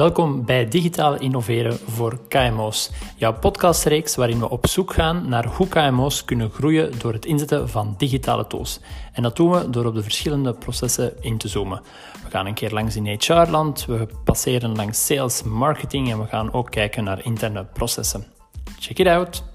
[0.00, 5.68] Welkom bij Digitaal Innoveren voor KMO's, jouw podcastreeks waarin we op zoek gaan naar hoe
[5.68, 8.80] KMO's kunnen groeien door het inzetten van digitale tools.
[9.12, 11.82] En dat doen we door op de verschillende processen in te zoomen.
[12.24, 16.52] We gaan een keer langs in HR-land, we passeren langs sales, marketing en we gaan
[16.52, 18.24] ook kijken naar interne processen.
[18.78, 19.49] Check it out!